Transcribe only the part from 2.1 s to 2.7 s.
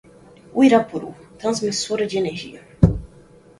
Energia